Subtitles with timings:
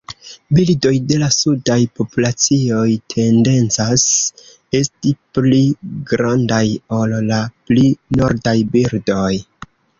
[0.57, 4.07] Birdoj de la sudaj populacioj tendencas
[4.81, 5.61] esti pli
[6.15, 6.65] grandaj
[7.01, 7.89] ol la pli
[8.23, 9.33] nordaj birdoj.